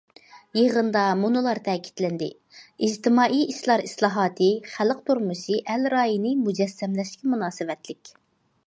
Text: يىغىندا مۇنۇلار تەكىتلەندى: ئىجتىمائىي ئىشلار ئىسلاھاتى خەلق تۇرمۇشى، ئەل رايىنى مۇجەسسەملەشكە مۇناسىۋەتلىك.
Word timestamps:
يىغىندا 0.59 1.01
مۇنۇلار 1.23 1.61
تەكىتلەندى: 1.67 2.29
ئىجتىمائىي 2.87 3.45
ئىشلار 3.53 3.85
ئىسلاھاتى 3.89 4.49
خەلق 4.73 5.05
تۇرمۇشى، 5.11 5.63
ئەل 5.71 5.87
رايىنى 5.97 6.37
مۇجەسسەملەشكە 6.49 7.35
مۇناسىۋەتلىك. 7.37 8.17